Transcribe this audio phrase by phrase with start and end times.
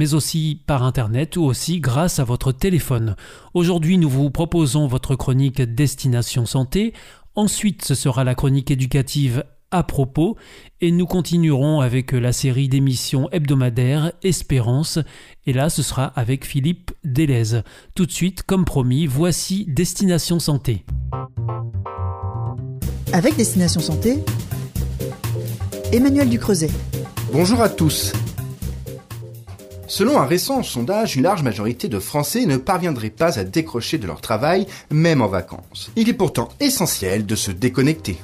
[0.00, 3.16] mais aussi par Internet ou aussi grâce à votre téléphone.
[3.52, 6.94] Aujourd'hui, nous vous proposons votre chronique Destination Santé.
[7.34, 10.38] Ensuite, ce sera la chronique éducative à propos
[10.80, 14.98] et nous continuerons avec la série d'émissions hebdomadaires Espérance
[15.44, 17.60] et là ce sera avec Philippe Delez.
[17.94, 20.86] Tout de suite, comme promis, voici Destination Santé.
[23.12, 24.24] Avec Destination Santé,
[25.92, 26.70] Emmanuel Ducreuset.
[27.34, 28.14] Bonjour à tous.
[29.90, 34.06] Selon un récent sondage, une large majorité de Français ne parviendraient pas à décrocher de
[34.06, 35.90] leur travail, même en vacances.
[35.96, 38.16] Il est pourtant essentiel de se déconnecter.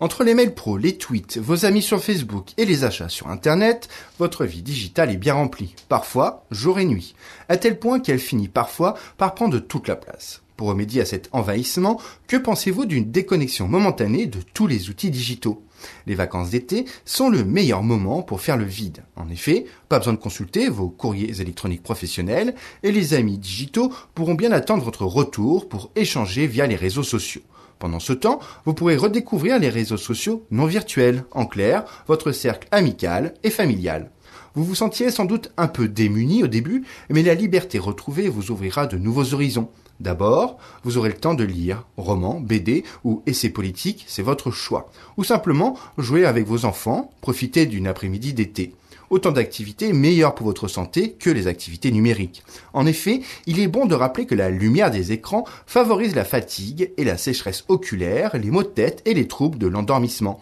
[0.00, 3.90] Entre les mails pro, les tweets, vos amis sur Facebook et les achats sur Internet,
[4.18, 7.14] votre vie digitale est bien remplie, parfois jour et nuit,
[7.50, 10.40] à tel point qu'elle finit parfois par prendre toute la place.
[10.56, 15.62] Pour remédier à cet envahissement, que pensez-vous d'une déconnexion momentanée de tous les outils digitaux?
[16.06, 19.04] Les vacances d'été sont le meilleur moment pour faire le vide.
[19.16, 24.34] En effet, pas besoin de consulter vos courriers électroniques professionnels et les amis digitaux pourront
[24.34, 27.42] bien attendre votre retour pour échanger via les réseaux sociaux.
[27.78, 32.68] Pendant ce temps, vous pourrez redécouvrir les réseaux sociaux non virtuels, en clair, votre cercle
[32.70, 34.10] amical et familial.
[34.54, 38.50] Vous vous sentiez sans doute un peu démuni au début, mais la liberté retrouvée vous
[38.50, 39.68] ouvrira de nouveaux horizons.
[40.00, 44.90] D'abord, vous aurez le temps de lire romans, BD ou essais politiques, c'est votre choix.
[45.16, 48.74] Ou simplement jouer avec vos enfants, profiter d'une après-midi d'été.
[49.10, 52.42] Autant d'activités meilleures pour votre santé que les activités numériques.
[52.72, 56.92] En effet, il est bon de rappeler que la lumière des écrans favorise la fatigue
[56.96, 60.40] et la sécheresse oculaire, les maux de tête et les troubles de l'endormissement.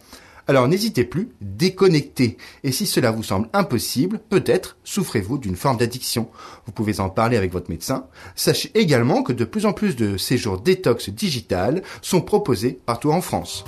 [0.51, 2.37] Alors n'hésitez plus, déconnectez.
[2.65, 6.29] Et si cela vous semble impossible, peut-être souffrez-vous d'une forme d'addiction.
[6.67, 8.09] Vous pouvez en parler avec votre médecin.
[8.35, 13.21] Sachez également que de plus en plus de séjours détox digital sont proposés partout en
[13.21, 13.65] France.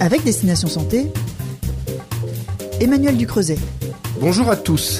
[0.00, 1.12] Avec Destination Santé,
[2.80, 3.58] Emmanuel Ducreuset.
[4.20, 4.98] Bonjour à tous.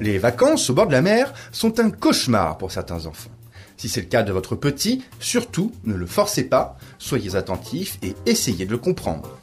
[0.00, 3.30] Les vacances au bord de la mer sont un cauchemar pour certains enfants.
[3.76, 8.14] Si c'est le cas de votre petit, surtout ne le forcez pas, soyez attentifs et
[8.24, 9.38] essayez de le comprendre.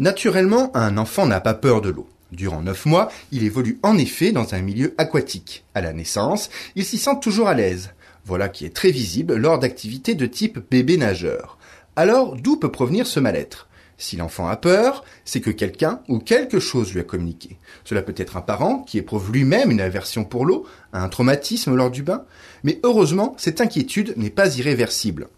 [0.00, 2.08] Naturellement, un enfant n'a pas peur de l'eau.
[2.32, 5.64] Durant 9 mois, il évolue en effet dans un milieu aquatique.
[5.72, 7.90] À la naissance, il s'y sent toujours à l'aise.
[8.24, 11.56] Voilà qui est très visible lors d'activités de type bébé nageur.
[11.94, 13.68] Alors, d'où peut provenir ce mal-être?
[13.98, 17.58] Si l'enfant a peur, c'est que quelqu'un ou quelque chose lui a communiqué.
[17.84, 21.90] Cela peut être un parent qui éprouve lui-même une aversion pour l'eau, un traumatisme lors
[21.90, 22.24] du bain,
[22.62, 25.28] mais heureusement, cette inquiétude n'est pas irréversible.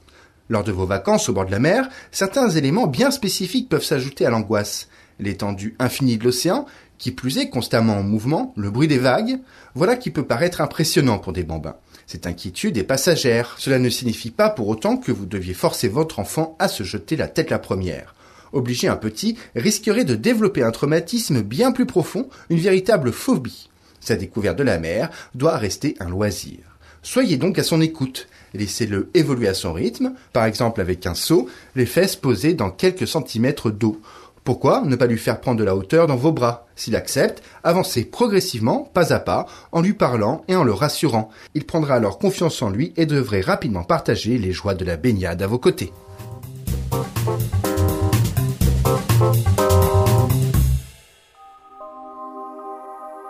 [0.49, 4.25] Lors de vos vacances au bord de la mer, certains éléments bien spécifiques peuvent s'ajouter
[4.25, 4.89] à l'angoisse.
[5.19, 6.67] L'étendue infinie de l'océan,
[6.99, 9.39] qui plus est constamment en mouvement, le bruit des vagues,
[9.75, 11.77] voilà qui peut paraître impressionnant pour des bambins.
[12.07, 13.57] Cette inquiétude est passagère.
[13.59, 17.17] Cela ne signifie pas pour autant que vous deviez forcer votre enfant à se jeter
[17.17, 18.16] la tête la première
[18.53, 23.69] obliger un petit risquerait de développer un traumatisme bien plus profond, une véritable phobie.
[24.01, 26.59] Sa découverte de la mer doit rester un loisir.
[27.03, 28.29] Soyez donc à son écoute.
[28.55, 33.07] Laissez-le évoluer à son rythme, par exemple avec un seau, les fesses posées dans quelques
[33.07, 34.01] centimètres d'eau.
[34.45, 36.69] Pourquoi ne pas lui faire prendre de la hauteur dans vos bras?
[36.77, 41.31] S'il accepte, avancez progressivement, pas à pas, en lui parlant et en le rassurant.
[41.55, 45.43] Il prendra alors confiance en lui et devrait rapidement partager les joies de la baignade
[45.43, 45.93] à vos côtés.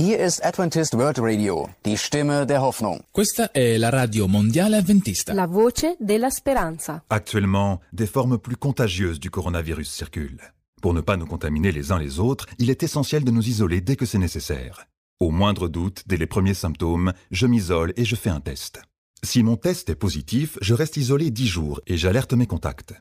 [0.00, 3.02] Hier ist Adventist World Radio, die Stimme der Hoffnung.
[3.10, 5.34] Questa è la radio mondiale adventista.
[5.34, 7.02] La voce della speranza.
[7.08, 10.54] Actuellement, des formes plus contagieuses du coronavirus circulent.
[10.80, 13.80] Pour ne pas nous contaminer les uns les autres, il est essentiel de nous isoler
[13.80, 14.86] dès que c'est nécessaire.
[15.18, 18.80] Au moindre doute, dès les premiers symptômes, je m'isole et je fais un test.
[19.24, 22.94] Si mon test est positif, je reste isolé 10 jours et j'alerte mes contacts.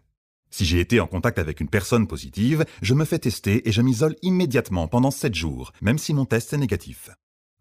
[0.50, 3.82] Si j'ai été en contact avec une personne positive, je me fais tester et je
[3.82, 7.10] m'isole immédiatement pendant 7 jours, même si mon test est négatif.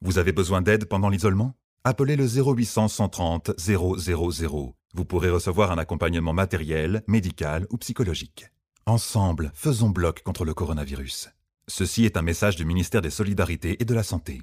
[0.00, 1.54] Vous avez besoin d'aide pendant l'isolement?
[1.84, 3.96] Appelez le 0800 130 000.
[4.94, 8.46] Vous pourrez recevoir un accompagnement matériel, médical ou psychologique.
[8.86, 11.28] Ensemble, faisons bloc contre le coronavirus.
[11.68, 14.42] Ceci est un message du ministère des Solidarités et de la Santé.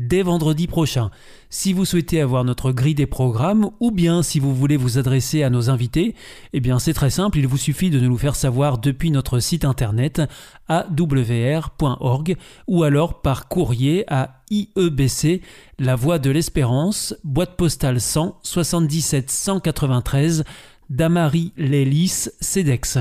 [0.00, 1.10] dès vendredi prochain.
[1.50, 5.42] Si vous souhaitez avoir notre grille des programmes ou bien si vous voulez vous adresser
[5.42, 6.14] à nos invités,
[6.52, 9.40] eh bien c'est très simple, il vous suffit de nous le faire savoir depuis notre
[9.40, 10.22] site internet
[10.68, 12.36] awr.org
[12.66, 15.42] ou alors par courrier à IEBC,
[15.78, 20.44] La Voix de l'Espérance, boîte postale 100 77 193,
[20.88, 22.98] Damary Lélis, CEDEX.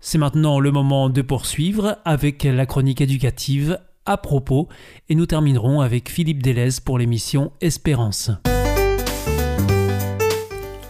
[0.00, 4.68] C'est maintenant le moment de poursuivre avec la chronique éducative à propos
[5.08, 8.30] et nous terminerons avec Philippe Delez pour l'émission Espérance.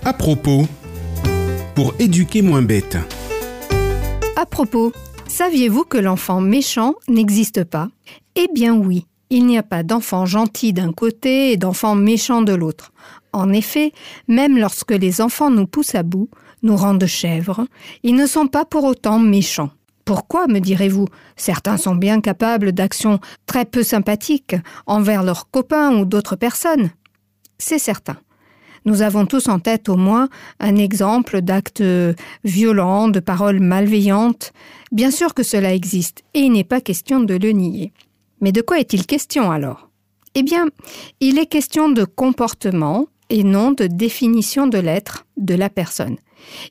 [0.04, 0.66] À propos,
[1.74, 2.98] pour éduquer moins bête.
[4.36, 4.92] À propos,
[5.28, 7.88] saviez-vous que l'enfant méchant n'existe pas?
[8.34, 12.52] Eh bien oui, il n'y a pas d'enfant gentil d'un côté et d'enfant méchant de
[12.52, 12.92] l'autre.
[13.32, 13.92] En effet,
[14.28, 16.28] même lorsque les enfants nous poussent à bout,
[16.62, 17.66] nous rendent chèvres,
[18.02, 19.70] ils ne sont pas pour autant méchants.
[20.04, 21.06] Pourquoi, me direz-vous?
[21.36, 24.56] Certains sont bien capables d'actions très peu sympathiques
[24.86, 26.90] envers leurs copains ou d'autres personnes.
[27.58, 28.16] C'est certain.
[28.84, 30.28] Nous avons tous en tête au moins
[30.58, 31.84] un exemple d'actes
[32.42, 34.52] violents, de paroles malveillantes.
[34.90, 37.92] Bien sûr que cela existe, et il n'est pas question de le nier.
[38.40, 39.88] Mais de quoi est-il question alors?
[40.34, 40.66] Eh bien,
[41.20, 46.16] il est question de comportement et non de définition de l'être de la personne.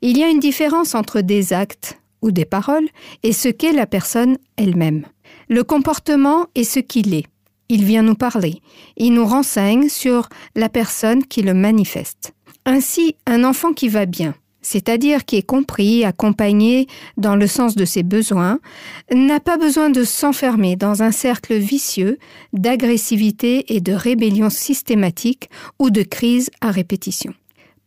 [0.02, 2.88] Il y a une différence entre des actes ou des paroles
[3.24, 5.06] et ce qu'est la personne elle-même.
[5.50, 7.26] Le comportement est ce qu'il est.
[7.70, 8.62] Il vient nous parler.
[8.98, 12.34] Il nous renseigne sur la personne qui le manifeste.
[12.66, 16.88] Ainsi, un enfant qui va bien, c'est-à-dire qui est compris, accompagné
[17.18, 18.60] dans le sens de ses besoins,
[19.14, 22.18] n'a pas besoin de s'enfermer dans un cercle vicieux
[22.54, 27.34] d'agressivité et de rébellion systématique ou de crise à répétition.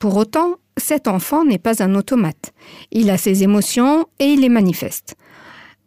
[0.04, 2.52] Pour autant, cet enfant n'est pas un automate.
[2.92, 5.14] Il a ses émotions et il les manifeste.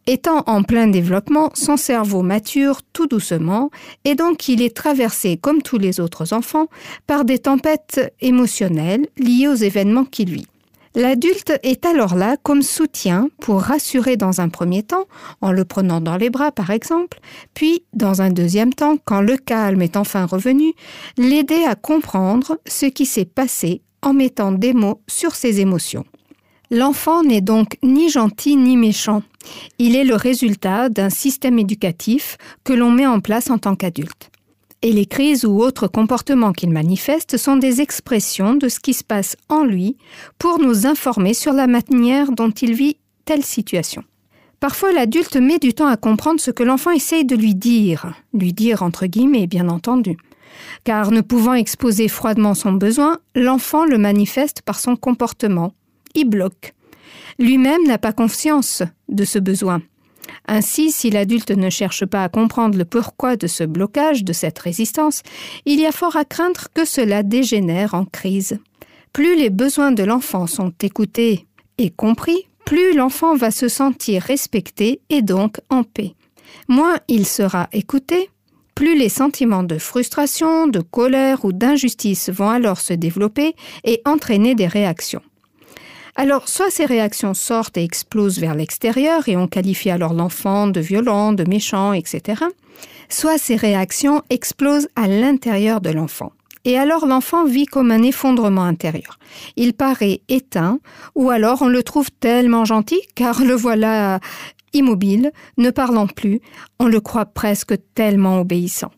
[0.07, 3.69] Étant en plein développement, son cerveau mature tout doucement
[4.05, 6.65] et donc il est traversé, comme tous les autres enfants,
[7.05, 10.47] par des tempêtes émotionnelles liées aux événements qui vit.
[10.95, 15.05] L'adulte est alors là comme soutien pour rassurer dans un premier temps,
[15.41, 17.19] en le prenant dans les bras par exemple,
[17.53, 20.73] puis dans un deuxième temps, quand le calme est enfin revenu,
[21.19, 26.05] l'aider à comprendre ce qui s'est passé en mettant des mots sur ses émotions.
[26.71, 29.21] L'enfant n'est donc ni gentil ni méchant.
[29.79, 34.29] Il est le résultat d'un système éducatif que l'on met en place en tant qu'adulte.
[34.81, 39.03] Et les crises ou autres comportements qu'il manifeste sont des expressions de ce qui se
[39.03, 39.97] passe en lui
[40.39, 44.03] pour nous informer sur la manière dont il vit telle situation.
[44.61, 48.53] Parfois, l'adulte met du temps à comprendre ce que l'enfant essaye de lui dire, lui
[48.53, 50.17] dire entre guillemets, bien entendu
[50.83, 55.73] car ne pouvant exposer froidement son besoin, l'enfant le manifeste par son comportement.
[56.15, 56.73] Il bloque.
[57.39, 59.81] Lui-même n'a pas conscience de ce besoin.
[60.47, 64.59] Ainsi, si l'adulte ne cherche pas à comprendre le pourquoi de ce blocage, de cette
[64.59, 65.21] résistance,
[65.65, 68.59] il y a fort à craindre que cela dégénère en crise.
[69.13, 71.47] Plus les besoins de l'enfant sont écoutés
[71.77, 76.15] et compris, plus l'enfant va se sentir respecté et donc en paix.
[76.67, 78.29] Moins il sera écouté,
[78.77, 84.53] plus les sentiments de frustration, de colère ou d'injustice vont alors se développer et entraîner
[84.53, 85.23] des réactions.
[86.15, 90.79] Alors, soit ces réactions sortent et explosent vers l'extérieur et on qualifie alors l'enfant de
[90.79, 92.43] violent, de méchant, etc.
[93.09, 96.31] Soit ces réactions explosent à l'intérieur de l'enfant.
[96.63, 99.17] Et alors l'enfant vit comme un effondrement intérieur.
[99.55, 100.79] Il paraît éteint,
[101.15, 104.19] ou alors on le trouve tellement gentil, car le voilà
[104.77, 106.39] immobile, ne parlant plus,
[106.79, 108.91] on le croit presque tellement obéissant.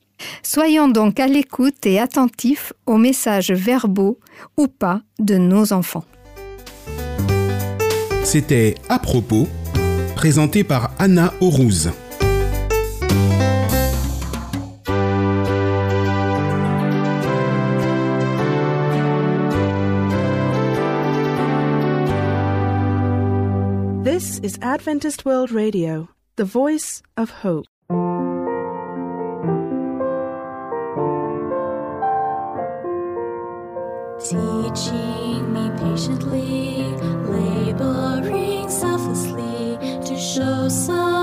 [0.43, 4.19] Soyons donc à l'écoute et attentifs aux messages verbaux
[4.57, 6.03] ou pas de nos enfants.
[8.23, 9.47] C'était À propos,
[10.15, 11.33] présenté par Anna.
[24.01, 27.65] This is Adventist World Radio, the voice of hope.
[34.23, 36.85] Teaching me patiently,
[37.27, 41.18] laboring selflessly to show some.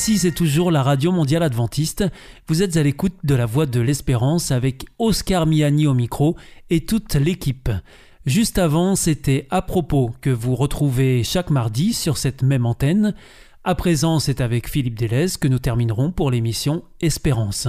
[0.00, 2.06] Ici, c'est toujours la Radio Mondiale Adventiste.
[2.48, 6.36] Vous êtes à l'écoute de la Voix de l'Espérance avec Oscar Miani au micro
[6.70, 7.68] et toute l'équipe.
[8.24, 13.14] Juste avant, c'était à propos que vous retrouvez chaque mardi sur cette même antenne.
[13.62, 17.68] À présent, c'est avec Philippe Delez que nous terminerons pour l'émission Espérance.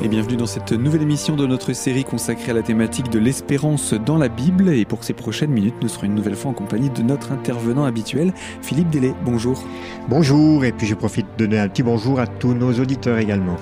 [0.00, 3.94] Et bienvenue dans cette nouvelle émission de notre série consacrée à la thématique de l'espérance
[3.94, 4.68] dans la Bible.
[4.68, 7.84] Et pour ces prochaines minutes, nous serons une nouvelle fois en compagnie de notre intervenant
[7.84, 9.12] habituel, Philippe Délé.
[9.24, 9.60] Bonjour.
[10.08, 13.56] Bonjour, et puis je profite de donner un petit bonjour à tous nos auditeurs également.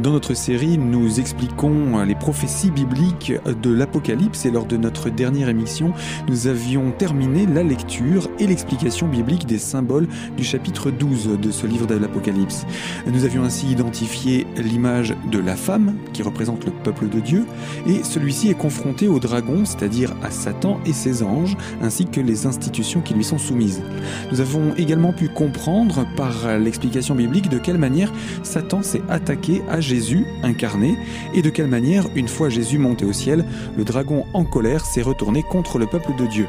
[0.00, 5.48] Dans notre série, nous expliquons les prophéties bibliques de l'Apocalypse et lors de notre dernière
[5.48, 5.92] émission,
[6.28, 10.06] nous avions terminé la lecture et l'explication biblique des symboles
[10.36, 12.64] du chapitre 12 de ce livre de l'Apocalypse.
[13.08, 15.79] Nous avions ainsi identifié l'image de la femme
[16.12, 17.46] qui représente le peuple de Dieu
[17.86, 22.46] et celui-ci est confronté au dragon, c'est-à-dire à Satan et ses anges, ainsi que les
[22.46, 23.82] institutions qui lui sont soumises.
[24.30, 29.80] Nous avons également pu comprendre par l'explication biblique de quelle manière Satan s'est attaqué à
[29.80, 30.96] Jésus incarné
[31.34, 33.44] et de quelle manière, une fois Jésus monté au ciel,
[33.76, 36.46] le dragon en colère s'est retourné contre le peuple de Dieu.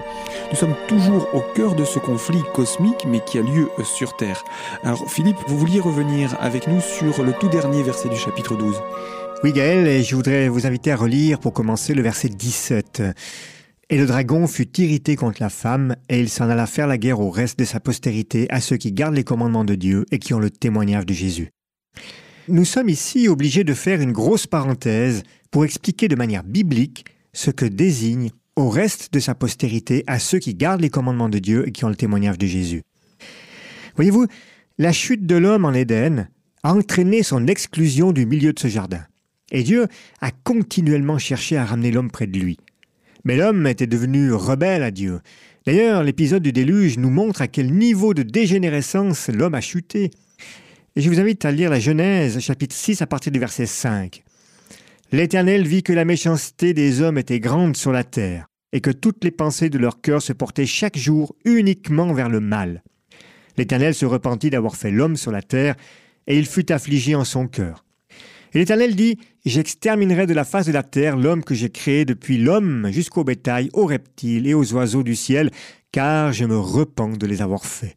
[0.52, 4.44] Nous sommes toujours au cœur de ce conflit cosmique mais qui a lieu sur Terre.
[4.84, 8.76] Alors Philippe, vous vouliez revenir avec nous sur le tout dernier verset du chapitre 12.
[9.44, 13.02] Oui Gaël, et je voudrais vous inviter à relire pour commencer le verset 17.
[13.90, 17.20] Et le dragon fut irrité contre la femme, et il s'en alla faire la guerre
[17.20, 20.36] au reste de sa postérité, à ceux qui gardent les commandements de Dieu et qui
[20.36, 21.50] ont le témoignage de Jésus.
[22.50, 27.50] Nous sommes ici obligés de faire une grosse parenthèse pour expliquer de manière biblique ce
[27.50, 31.68] que désigne au reste de sa postérité à ceux qui gardent les commandements de Dieu
[31.68, 32.84] et qui ont le témoignage de Jésus.
[33.96, 34.28] Voyez-vous,
[34.78, 36.30] la chute de l'homme en Éden
[36.62, 39.02] a entraîné son exclusion du milieu de ce jardin.
[39.51, 39.88] Et Dieu
[40.22, 42.58] a continuellement cherché à ramener l'homme près de lui.
[43.24, 45.20] Mais l'homme était devenu rebelle à Dieu.
[45.65, 50.10] D'ailleurs, l'épisode du déluge nous montre à quel niveau de dégénérescence l'homme a chuté.
[50.96, 54.24] Et je vous invite à lire la Genèse, chapitre 6, à partir du verset 5.
[55.12, 59.24] L'Éternel vit que la méchanceté des hommes était grande sur la terre, et que toutes
[59.24, 62.81] les pensées de leur cœur se portaient chaque jour uniquement vers le mal.
[63.58, 65.75] L'Éternel se repentit d'avoir fait l'homme sur la terre,
[66.27, 67.86] et il fut affligé en son cœur.
[68.53, 72.38] Et l'Éternel dit, J'exterminerai de la face de la terre l'homme que j'ai créé depuis
[72.38, 75.50] l'homme jusqu'au bétail, aux reptiles et aux oiseaux du ciel,
[75.92, 77.96] car je me repens de les avoir faits.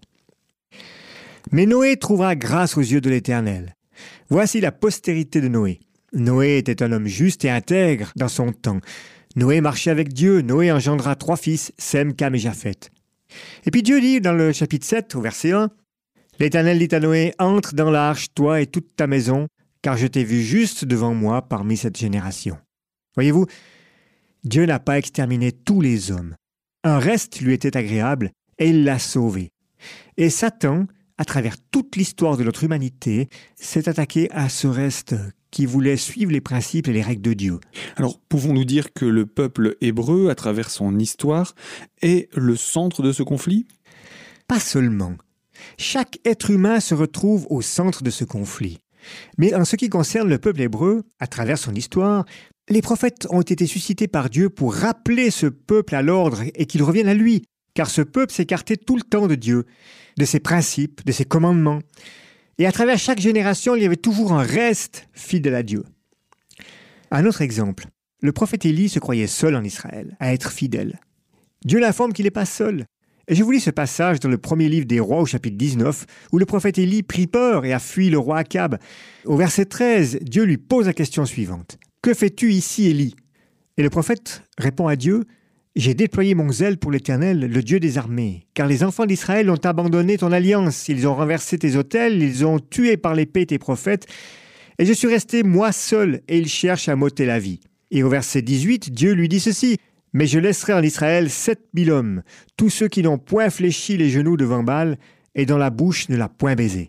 [1.52, 3.76] Mais Noé trouva grâce aux yeux de l'Éternel.
[4.30, 5.80] Voici la postérité de Noé.
[6.14, 8.80] Noé était un homme juste et intègre dans son temps.
[9.36, 10.40] Noé marchait avec Dieu.
[10.40, 12.90] Noé engendra trois fils, Sem, Cam et Japheth.
[13.66, 15.70] Et puis Dieu dit dans le chapitre 7, au verset 1,
[16.40, 19.46] L'Éternel dit à Noé, Entre dans l'arche, toi et toute ta maison,
[19.84, 22.56] car je t'ai vu juste devant moi parmi cette génération.
[23.16, 23.44] Voyez-vous,
[24.42, 26.36] Dieu n'a pas exterminé tous les hommes.
[26.84, 29.50] Un reste lui était agréable, et il l'a sauvé.
[30.16, 30.86] Et Satan,
[31.18, 35.16] à travers toute l'histoire de notre humanité, s'est attaqué à ce reste
[35.50, 37.60] qui voulait suivre les principes et les règles de Dieu.
[37.96, 41.54] Alors, pouvons-nous dire que le peuple hébreu, à travers son histoire,
[42.00, 43.66] est le centre de ce conflit?
[44.48, 45.14] Pas seulement.
[45.76, 48.78] Chaque être humain se retrouve au centre de ce conflit.
[49.38, 52.24] Mais en ce qui concerne le peuple hébreu, à travers son histoire,
[52.68, 56.82] les prophètes ont été suscités par Dieu pour rappeler ce peuple à l'ordre et qu'il
[56.82, 57.42] revienne à lui,
[57.74, 59.66] car ce peuple s'écartait tout le temps de Dieu,
[60.16, 61.80] de ses principes, de ses commandements.
[62.58, 65.84] Et à travers chaque génération, il y avait toujours un reste fidèle à Dieu.
[67.10, 67.86] Un autre exemple,
[68.22, 70.98] le prophète Élie se croyait seul en Israël, à être fidèle.
[71.64, 72.86] Dieu l'informe qu'il n'est pas seul.
[73.26, 76.04] Et je vous lis ce passage dans le premier livre des rois au chapitre 19,
[76.32, 78.78] où le prophète Élie prit peur et a fui le roi Akab.
[79.24, 81.78] Au verset 13, Dieu lui pose la question suivante.
[82.02, 83.16] Que fais-tu ici, Élie?
[83.78, 85.24] Et le prophète répond à Dieu,
[85.74, 89.56] J'ai déployé mon zèle pour l'Éternel, le Dieu des armées, car les enfants d'Israël ont
[89.56, 94.06] abandonné ton alliance, ils ont renversé tes autels, ils ont tué par l'épée tes prophètes,
[94.78, 97.60] et je suis resté moi seul, et ils cherchent à m'ôter la vie.
[97.90, 99.78] Et au verset 18, Dieu lui dit ceci,
[100.14, 102.22] mais je laisserai en Israël sept mille hommes,
[102.56, 104.96] tous ceux qui n'ont point fléchi les genoux devant Baal,
[105.34, 106.88] et dont la bouche ne l'a point baisé.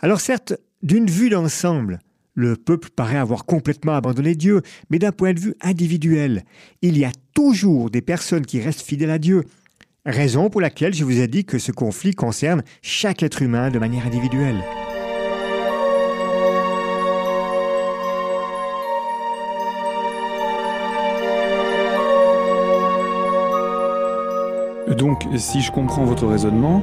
[0.00, 2.00] Alors certes, d'une vue d'ensemble,
[2.34, 6.44] le peuple paraît avoir complètement abandonné Dieu, mais d'un point de vue individuel,
[6.80, 9.44] il y a toujours des personnes qui restent fidèles à Dieu.
[10.06, 13.78] Raison pour laquelle je vous ai dit que ce conflit concerne chaque être humain de
[13.78, 14.62] manière individuelle.
[25.02, 26.80] Donc, si je comprends votre raisonnement,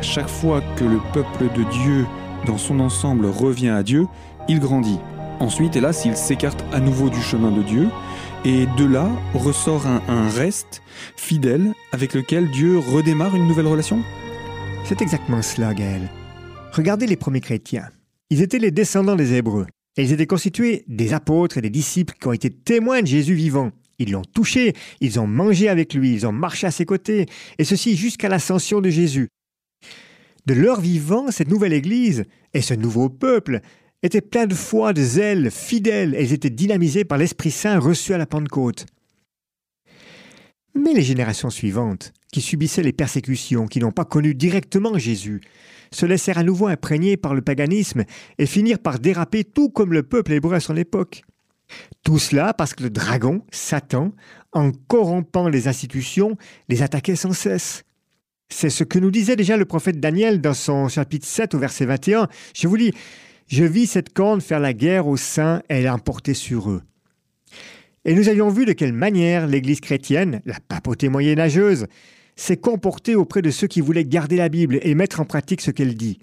[0.00, 2.06] chaque fois que le peuple de Dieu
[2.46, 4.06] dans son ensemble revient à Dieu,
[4.48, 5.00] il grandit.
[5.40, 7.88] Ensuite, hélas, il s'écarte à nouveau du chemin de Dieu,
[8.44, 10.80] et de là ressort un, reste
[11.16, 13.98] fidèle avec lequel Dieu redémarre une nouvelle relation
[14.84, 16.08] C'est exactement cela, Gaël.
[16.70, 17.88] Regardez les premiers chrétiens.
[18.30, 22.14] Ils étaient les descendants des Hébreux, et ils étaient constitués des apôtres et des disciples
[22.14, 23.72] qui ont été témoins de Jésus vivant.
[23.98, 27.26] Ils l'ont touché, ils ont mangé avec lui, ils ont marché à ses côtés,
[27.58, 29.28] et ceci jusqu'à l'ascension de Jésus.
[30.46, 33.60] De leur vivant, cette nouvelle Église et ce nouveau peuple
[34.02, 38.14] étaient pleins de foi, de zèle, fidèles, et ils étaient dynamisés par l'Esprit Saint reçu
[38.14, 38.86] à la Pentecôte.
[40.74, 45.40] Mais les générations suivantes, qui subissaient les persécutions, qui n'ont pas connu directement Jésus,
[45.90, 48.04] se laissèrent à nouveau imprégner par le paganisme
[48.38, 51.22] et finirent par déraper tout comme le peuple hébreu à son époque.
[52.02, 54.12] Tout cela parce que le dragon, Satan,
[54.52, 56.36] en corrompant les institutions,
[56.68, 57.84] les attaquait sans cesse.
[58.48, 61.84] C'est ce que nous disait déjà le prophète Daniel dans son chapitre 7 au verset
[61.84, 62.28] 21.
[62.54, 62.92] Je vous lis,
[63.48, 66.82] Je vis cette corne faire la guerre aux saints et l'emporter sur eux.
[68.04, 71.86] Et nous avions vu de quelle manière l'Église chrétienne, la papauté moyenâgeuse,
[72.36, 75.72] s'est comportée auprès de ceux qui voulaient garder la Bible et mettre en pratique ce
[75.72, 76.20] qu'elle dit.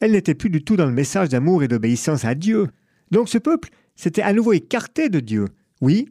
[0.00, 2.68] Elle n'était plus du tout dans le message d'amour et d'obéissance à Dieu.
[3.10, 5.46] Donc ce peuple s'était à nouveau écarté de Dieu.
[5.80, 6.08] Oui.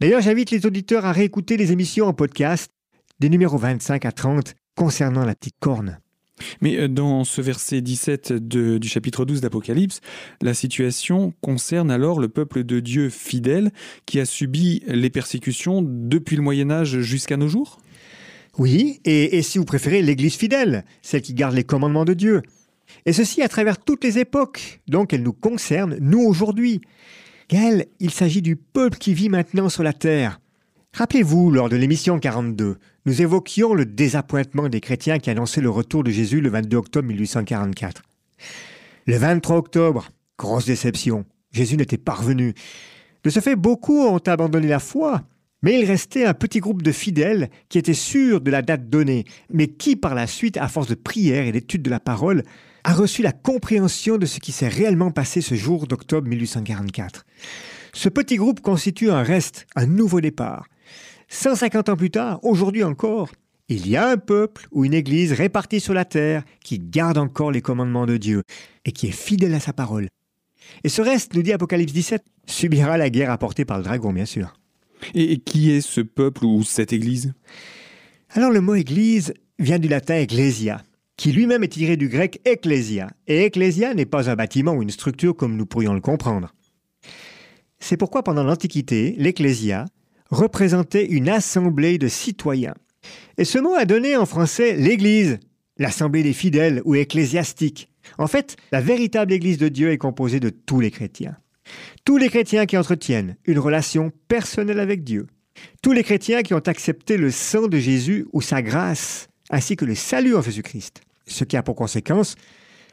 [0.00, 2.70] D'ailleurs, j'invite les auditeurs à réécouter les émissions en podcast
[3.20, 5.98] des numéros 25 à 30 concernant la petite corne.
[6.60, 10.00] Mais euh, dans ce verset 17 de- du chapitre 12 d'Apocalypse,
[10.42, 13.70] la situation concerne alors le peuple de Dieu fidèle
[14.04, 17.78] qui a subi les persécutions depuis le Moyen Âge jusqu'à nos jours?
[18.58, 22.42] Oui, et, et si vous préférez, l'Église fidèle, celle qui garde les commandements de Dieu.
[23.06, 26.80] Et ceci à travers toutes les époques, donc elle nous concerne, nous aujourd'hui.
[27.48, 30.40] Gaël, il s'agit du peuple qui vit maintenant sur la terre.
[30.94, 36.04] Rappelez-vous, lors de l'émission 42, nous évoquions le désappointement des chrétiens qui annonçaient le retour
[36.04, 38.02] de Jésus le 22 octobre 1844.
[39.06, 41.24] Le 23 octobre, grosse déception.
[41.52, 42.54] Jésus n'était pas revenu.
[43.24, 45.22] De ce fait, beaucoup ont abandonné la foi,
[45.62, 49.24] mais il restait un petit groupe de fidèles qui étaient sûrs de la date donnée,
[49.50, 52.42] mais qui par la suite, à force de prière et d'étude de la parole,
[52.84, 57.24] a reçu la compréhension de ce qui s'est réellement passé ce jour d'octobre 1844.
[57.94, 60.68] Ce petit groupe constitue un reste, un nouveau départ.
[61.28, 63.30] 150 ans plus tard, aujourd'hui encore,
[63.68, 67.50] il y a un peuple ou une église répartie sur la terre qui garde encore
[67.50, 68.42] les commandements de Dieu
[68.84, 70.08] et qui est fidèle à sa parole.
[70.82, 74.26] Et ce reste, nous dit Apocalypse 17, subira la guerre apportée par le dragon, bien
[74.26, 74.54] sûr.
[75.14, 77.32] Et qui est ce peuple ou cette église?
[78.30, 80.82] Alors le mot église vient du latin ecclesia,
[81.16, 83.08] qui lui-même est tiré du grec ecclesia.
[83.26, 86.54] Et ecclesia n'est pas un bâtiment ou une structure comme nous pourrions le comprendre.
[87.78, 89.84] C'est pourquoi pendant l'Antiquité, l'ecclesia
[90.30, 92.74] représentait une assemblée de citoyens.
[93.36, 95.38] Et ce mot a donné en français l'église,
[95.78, 97.90] l'assemblée des fidèles ou ecclésiastique.
[98.18, 101.36] En fait, la véritable église de Dieu est composée de tous les chrétiens.
[102.04, 105.26] Tous les chrétiens qui entretiennent une relation personnelle avec Dieu.
[105.82, 109.84] Tous les chrétiens qui ont accepté le sang de Jésus ou sa grâce, ainsi que
[109.84, 111.02] le salut en Jésus-Christ.
[111.26, 112.36] Ce qui a pour conséquence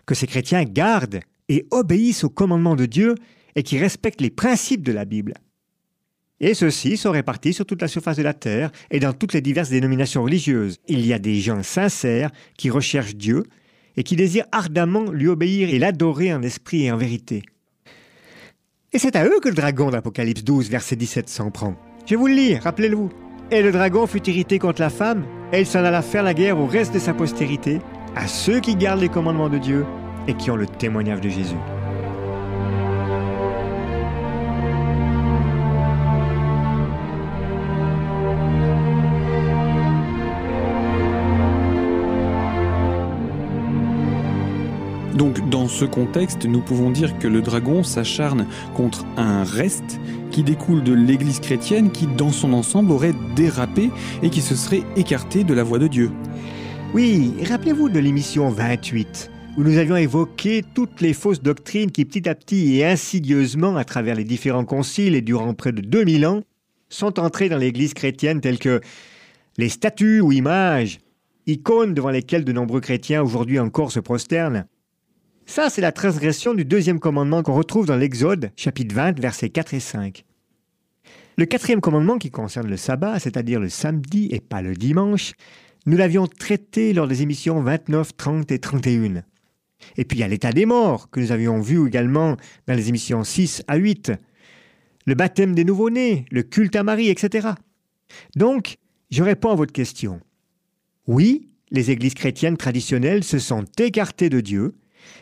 [0.06, 3.16] que ces chrétiens gardent et obéissent aux commandements de Dieu
[3.56, 5.34] et qui respectent les principes de la Bible.
[6.40, 9.42] Et ceux-ci sont répartis sur toute la surface de la terre et dans toutes les
[9.42, 10.80] diverses dénominations religieuses.
[10.88, 13.44] Il y a des gens sincères qui recherchent Dieu
[13.96, 17.44] et qui désirent ardemment lui obéir et l'adorer en esprit et en vérité.
[18.94, 21.76] Et c'est à eux que le dragon d'Apocalypse 12, verset 17 s'en prend.
[22.08, 23.12] Je vous le lire, rappelez-le-vous.
[23.52, 26.60] Et le dragon fut irrité contre la femme, et il s'en alla faire la guerre
[26.60, 27.82] au reste de sa postérité,
[28.16, 29.86] à ceux qui gardent les commandements de Dieu
[30.28, 31.56] et qui ont le témoignage de Jésus.
[45.16, 50.00] Donc dans ce contexte, nous pouvons dire que le dragon s'acharne contre un reste
[50.32, 53.90] qui découle de l'Église chrétienne qui, dans son ensemble, aurait dérapé
[54.24, 56.12] et qui se serait écarté de la voie de Dieu.
[56.94, 62.28] Oui, rappelez-vous de l'émission 28, où nous avions évoqué toutes les fausses doctrines qui petit
[62.30, 66.42] à petit et insidieusement, à travers les différents conciles et durant près de 2000 ans,
[66.90, 68.82] sont entrées dans l'Église chrétienne telles que
[69.58, 71.00] les statues ou images,
[71.48, 74.66] icônes devant lesquelles de nombreux chrétiens aujourd'hui encore se prosternent,
[75.52, 79.74] ça, c'est la transgression du deuxième commandement qu'on retrouve dans l'Exode, chapitre 20, versets 4
[79.74, 80.24] et 5.
[81.38, 85.34] Le quatrième commandement qui concerne le sabbat, c'est-à-dire le samedi et pas le dimanche,
[85.86, 89.24] nous l'avions traité lors des émissions 29, 30 et 31.
[89.98, 92.38] Et puis il y a l'état des morts, que nous avions vu également
[92.68, 94.14] dans les émissions 6 à 8.
[95.06, 97.50] Le baptême des nouveau-nés, le culte à Marie, etc.
[98.38, 98.78] Donc,
[99.10, 100.22] je réponds à votre question.
[101.08, 104.76] Oui, les églises chrétiennes traditionnelles se sont écartées de Dieu,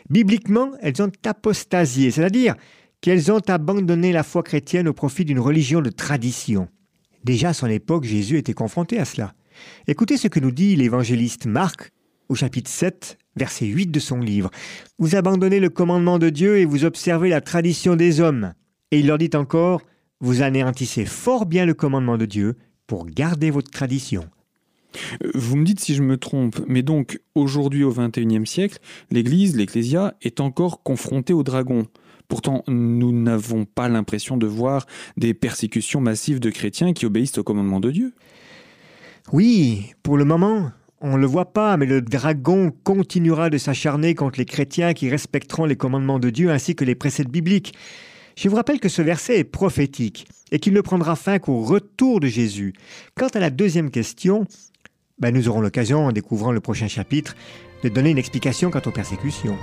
[0.08, 2.54] Bibliquement, elles ont apostasié, c'est-à-dire
[3.00, 6.68] qu'elles ont abandonné la foi chrétienne au profit d'une religion de tradition.
[7.24, 9.34] Déjà à son époque, Jésus était confronté à cela.
[9.86, 11.90] Écoutez ce que nous dit l'évangéliste Marc
[12.28, 14.50] au chapitre 7, verset 8 de son livre.
[14.98, 18.54] Vous abandonnez le commandement de Dieu et vous observez la tradition des hommes.
[18.90, 19.82] Et il leur dit encore,
[20.20, 24.28] vous anéantissez fort bien le commandement de Dieu pour garder votre tradition.
[25.34, 28.78] Vous me dites si je me trompe, mais donc aujourd'hui au XXIe siècle,
[29.10, 31.86] l'Église, l'Ecclésia, est encore confrontée au dragon.
[32.28, 37.42] Pourtant, nous n'avons pas l'impression de voir des persécutions massives de chrétiens qui obéissent au
[37.42, 38.12] commandement de Dieu.
[39.32, 44.14] Oui, pour le moment, on ne le voit pas, mais le dragon continuera de s'acharner
[44.14, 47.74] contre les chrétiens qui respecteront les commandements de Dieu ainsi que les préceptes bibliques.
[48.36, 52.20] Je vous rappelle que ce verset est prophétique et qu'il ne prendra fin qu'au retour
[52.20, 52.74] de Jésus.
[53.16, 54.46] Quant à la deuxième question,
[55.20, 57.36] ben, nous aurons l'occasion, en découvrant le prochain chapitre,
[57.84, 59.56] de donner une explication quant aux persécutions.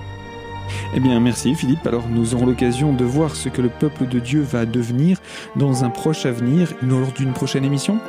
[0.95, 1.85] Eh bien, merci Philippe.
[1.85, 5.19] Alors, nous aurons l'occasion de voir ce que le peuple de Dieu va devenir
[5.55, 7.99] dans un proche avenir, lors d'une prochaine émission.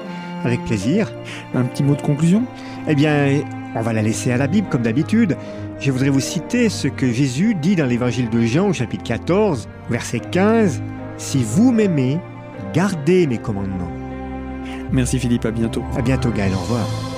[0.45, 1.11] Avec plaisir.
[1.55, 2.45] Un petit mot de conclusion?
[2.87, 3.43] Eh bien,
[3.75, 5.37] on va la laisser à la Bible, comme d'habitude.
[5.81, 9.69] Je voudrais vous citer ce que Jésus dit dans l'évangile de Jean, au chapitre 14,
[9.91, 10.83] verset 15.
[11.17, 12.19] Si vous m'aimez,
[12.73, 13.91] gardez mes commandements.
[14.93, 15.83] Merci Philippe, à bientôt.
[15.97, 17.18] À bientôt Gaël, au revoir.